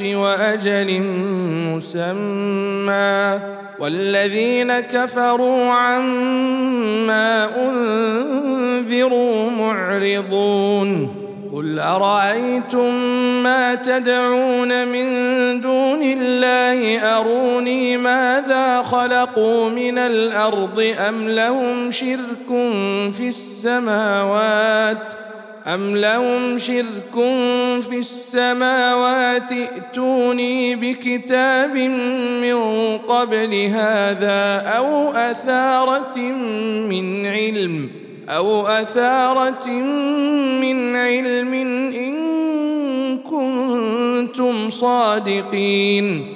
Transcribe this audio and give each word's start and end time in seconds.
بالحق 0.00 0.18
واجل 0.18 1.00
مسمى 1.74 3.40
والذين 3.78 4.80
كفروا 4.80 5.72
عما 5.72 7.46
انذروا 7.62 9.50
معرضون 9.50 11.16
قل 11.54 11.78
ارايتم 11.78 12.94
ما 13.42 13.74
تدعون 13.74 14.88
من 14.88 15.06
دون 15.60 16.02
الله 16.02 16.98
اروني 17.18 17.96
ماذا 17.96 18.82
خلقوا 18.82 19.68
من 19.70 19.98
الارض 19.98 20.94
ام 21.08 21.28
لهم 21.28 21.90
شرك 21.90 22.48
في 23.12 23.28
السماوات 23.28 25.12
ۖ 25.12 25.16
أم 25.66 25.96
لهم 25.96 26.58
شرك 26.58 27.14
في 27.82 27.98
السماوات 27.98 29.52
ائتوني 29.52 30.76
بكتاب 30.76 31.74
من 31.76 32.98
قبل 32.98 33.54
هذا 33.74 34.56
أو 34.76 35.10
أثارة 35.10 36.18
من 36.88 37.26
علم 37.26 37.90
أو 38.28 38.66
أثارة 38.66 39.68
من 40.60 40.96
علم 40.96 41.52
إن 41.54 42.26
كنتم 43.18 44.70
صادقين 44.70 46.35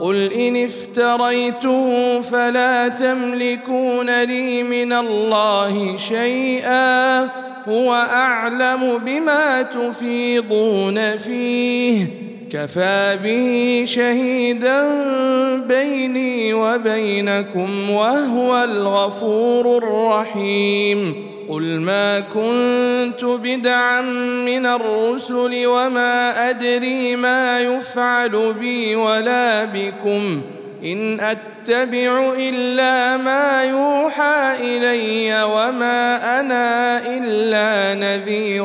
قل 0.00 0.32
ان 0.32 0.56
افتريته 0.64 2.20
فلا 2.20 2.88
تملكون 2.88 4.22
لي 4.24 4.62
من 4.62 4.92
الله 4.92 5.96
شيئا 5.96 7.20
هو 7.68 7.94
اعلم 8.12 8.98
بما 8.98 9.62
تفيضون 9.62 11.16
فيه 11.16 12.06
كفى 12.50 13.18
به 13.24 13.82
شهيدا 13.86 14.84
بيني 15.58 16.54
وبينكم 16.54 17.90
وهو 17.90 18.64
الغفور 18.64 19.78
الرحيم 19.78 21.33
قل 21.48 21.80
ما 21.80 22.20
كنت 22.20 23.24
بدعا 23.24 24.00
من 24.46 24.66
الرسل 24.66 25.66
وما 25.66 26.50
ادري 26.50 27.16
ما 27.16 27.60
يفعل 27.60 28.54
بي 28.54 28.96
ولا 28.96 29.64
بكم 29.64 30.42
ان 30.84 31.20
اتبع 31.20 32.32
الا 32.38 33.16
ما 33.16 33.62
يوحى 33.64 34.54
الي 34.60 35.42
وما 35.44 36.40
انا 36.40 36.98
الا 37.18 37.94
نذير 37.94 38.64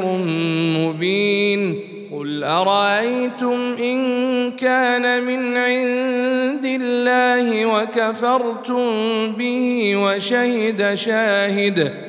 مبين 0.79 1.79
قل 2.15 2.43
ارايتم 2.43 3.59
ان 3.79 4.51
كان 4.51 5.23
من 5.23 5.57
عند 5.57 6.81
الله 6.81 7.65
وكفرتم 7.65 8.85
به 9.31 9.93
وشهد 9.95 10.91
شاهد 10.93 12.08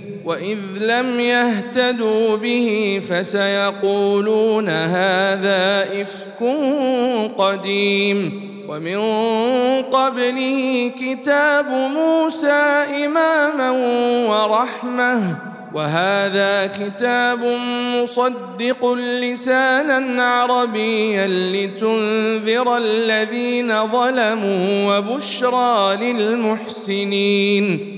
واذ 0.25 0.57
لم 0.81 1.19
يهتدوا 1.19 2.35
به 2.37 3.01
فسيقولون 3.09 4.69
هذا 4.69 5.85
افك 6.01 6.43
قديم 7.37 8.51
ومن 8.69 8.95
قبله 9.81 10.91
كتاب 10.99 11.65
موسى 11.69 12.61
اماما 13.05 13.71
ورحمه 14.29 15.37
وهذا 15.75 16.67
كتاب 16.67 17.39
مصدق 17.95 18.93
لسانا 18.95 20.27
عربيا 20.27 21.27
لتنذر 21.27 22.77
الذين 22.77 23.87
ظلموا 23.87 24.97
وبشرى 24.97 25.95
للمحسنين 26.01 27.97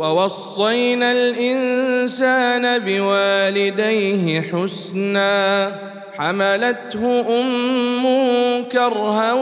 ووصينا 0.00 1.12
الانسان 1.12 2.78
بوالديه 2.78 4.40
حسنا 4.40 5.72
حملته 6.18 7.26
امه 7.40 8.30
كرها 8.72 9.32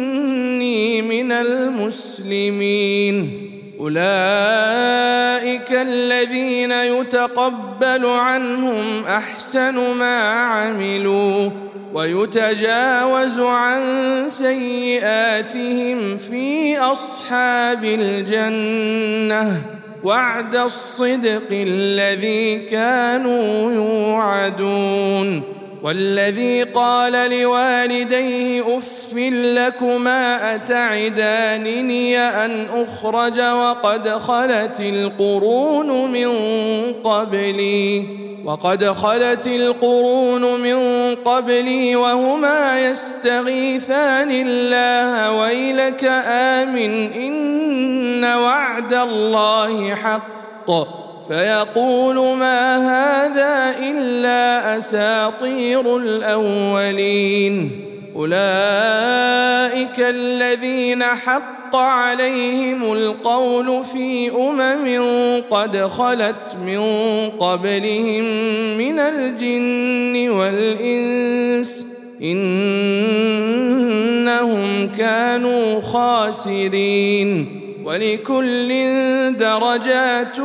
من 1.31 1.31
المسلمين 1.37 3.47
اولئك 3.79 5.71
الذين 5.71 6.71
يتقبل 6.71 8.05
عنهم 8.05 9.03
احسن 9.05 9.93
ما 9.93 10.19
عملوا 10.23 11.49
ويتجاوز 11.93 13.39
عن 13.39 13.83
سيئاتهم 14.27 16.17
في 16.17 16.77
اصحاب 16.77 17.85
الجنه 17.85 19.63
وعد 20.03 20.55
الصدق 20.55 21.47
الذي 21.51 22.57
كانوا 22.59 23.71
يوعدون 23.71 25.60
والذي 25.83 26.63
قال 26.63 27.13
لوالديه 27.41 28.77
اف 28.77 29.13
لكما 29.43 30.55
اتعدانني 30.55 32.19
ان 32.19 32.67
اخرج 32.73 33.41
وقد 33.41 34.09
خلت 34.09 34.79
القرون 34.79 36.11
من 36.11 36.29
قبلي 37.03 38.07
وقد 38.45 38.85
خلت 38.85 39.47
القرون 39.47 40.59
من 40.61 40.77
قبلي 41.15 41.95
وهما 41.95 42.79
يستغيثان 42.81 44.31
الله 44.31 45.31
ويلك 45.31 46.03
امن 46.27 47.11
ان 47.13 48.23
وعد 48.25 48.93
الله 48.93 49.95
حق 49.95 50.71
فيقول 51.27 52.15
ما 52.37 52.77
هذا 52.77 53.75
الا 53.79 54.77
اساطير 54.77 55.97
الاولين 55.97 57.71
اولئك 58.15 59.99
الذين 59.99 61.03
حق 61.03 61.75
عليهم 61.75 62.93
القول 62.93 63.83
في 63.83 64.31
امم 64.35 65.41
قد 65.49 65.77
خلت 65.77 66.57
من 66.65 66.79
قبلهم 67.29 68.23
من 68.77 68.99
الجن 68.99 70.29
والانس 70.29 71.87
انهم 72.21 74.87
كانوا 74.97 75.81
خاسرين 75.81 77.61
ولكل 77.91 78.69
درجات 79.37 80.39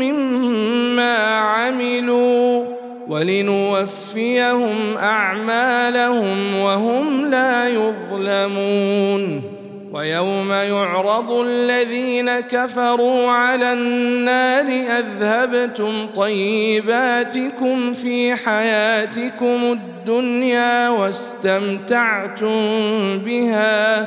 مما 0.00 1.16
عملوا 1.38 2.64
ولنوفيهم 3.08 4.74
اعمالهم 5.02 6.58
وهم 6.58 7.26
لا 7.26 7.68
يظلمون 7.68 9.42
ويوم 9.92 10.50
يعرض 10.52 11.30
الذين 11.32 12.40
كفروا 12.40 13.30
على 13.30 13.72
النار 13.72 14.66
اذهبتم 14.98 16.06
طيباتكم 16.06 17.92
في 17.92 18.34
حياتكم 18.34 19.62
الدنيا 19.78 20.88
واستمتعتم 20.88 22.78
بها 23.18 24.06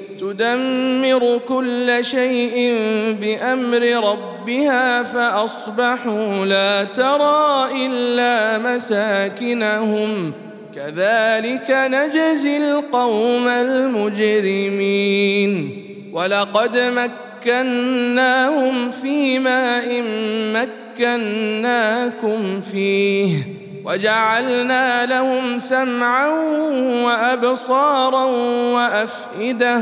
تدمر 0.31 1.39
كل 1.47 1.97
شيء 2.01 2.55
بامر 3.21 4.09
ربها 4.11 5.03
فاصبحوا 5.03 6.45
لا 6.45 6.83
ترى 6.83 7.67
الا 7.85 8.57
مساكنهم 8.57 10.31
كذلك 10.75 11.71
نجزي 11.71 12.57
القوم 12.69 13.47
المجرمين 13.47 15.77
ولقد 16.13 16.77
مكناهم 17.43 18.91
في 18.91 19.39
ماء 19.39 20.03
مكناكم 20.99 22.61
فيه 22.61 23.33
وجعلنا 23.85 25.05
لهم 25.05 25.59
سمعا 25.59 26.27
وابصارا 27.05 28.23
وافئده 28.73 29.81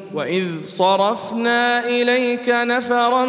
واذ 0.15 0.45
صرفنا 0.65 1.85
اليك 1.87 2.49
نفرا 2.49 3.25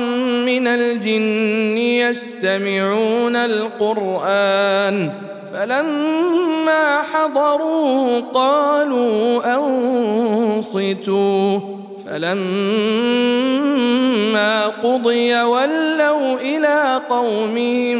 من 0.46 0.66
الجن 0.66 1.78
يستمعون 1.78 3.36
القران 3.36 5.10
فلما 5.52 7.02
حضروا 7.12 8.20
قالوا 8.20 9.40
انصتوا 9.58 11.60
فلما 12.06 14.66
قضي 14.66 15.34
ولوا 15.34 16.34
الى 16.40 17.02
قومهم 17.08 17.98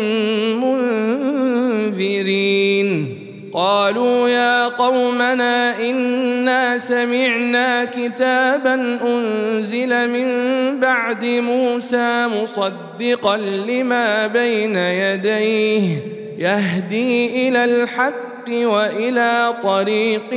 منذرين 1.85 3.22
قالوا 3.53 4.29
يا 4.29 4.69
قومنا 4.69 5.81
انا 5.91 6.79
سمعنا 6.79 7.85
كتابا 7.85 8.99
انزل 9.07 10.11
من 10.11 10.27
بعد 10.81 11.25
موسى 11.25 12.27
مصدقا 12.43 13.37
لما 13.37 14.27
بين 14.27 14.77
يديه 14.77 15.89
يهدي 16.39 17.49
الى 17.49 17.65
الحق 17.65 18.23
والى 18.49 19.55
طريق 19.63 20.33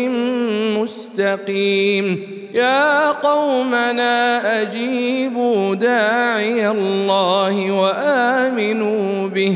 مستقيم 0.79 2.35
يا 2.53 3.11
قومنا 3.11 4.41
اجيبوا 4.61 5.75
داعي 5.75 6.69
الله 6.69 7.71
وامنوا 7.71 9.27
به 9.29 9.55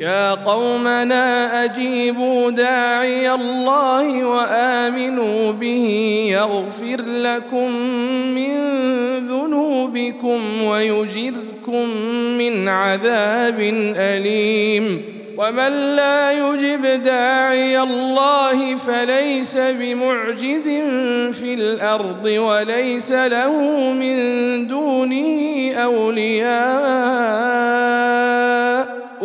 يا 0.00 0.30
قومنا 0.34 1.54
اجيبوا 1.64 2.50
داعي 2.50 3.34
الله 3.34 4.24
وامنوا 4.24 5.52
به 5.52 5.86
يغفر 6.32 7.02
لكم 7.06 7.72
من 8.34 8.58
ذنوبكم 9.28 10.38
ويجركم 10.64 11.88
من 12.38 12.68
عذاب 12.68 13.60
اليم 13.96 15.02
ومن 15.38 15.72
لا 15.96 16.32
يجب 16.32 17.02
داعي 17.02 17.80
الله 17.80 18.76
فليس 18.76 19.56
بمعجز 19.56 20.68
في 21.40 21.54
الارض 21.54 22.24
وليس 22.24 23.12
له 23.12 23.58
من 24.00 24.16
دونه 24.66 25.40
اولياء 25.74 27.89